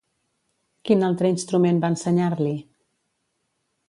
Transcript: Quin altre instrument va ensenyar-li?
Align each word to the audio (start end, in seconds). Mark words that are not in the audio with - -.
Quin 0.89 1.03
altre 1.07 1.29
instrument 1.33 1.81
va 1.83 1.91
ensenyar-li? 1.97 2.55